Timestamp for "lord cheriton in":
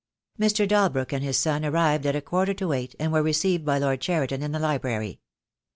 3.77-4.51